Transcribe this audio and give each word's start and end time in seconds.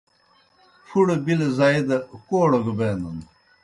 پُھڑہ 0.87 1.15
بِلہ 1.25 1.47
زائی 1.57 1.81
دہ 1.87 1.97
کوڑہ 2.27 2.59
گہ 2.65 2.73
بینَن 2.77 3.17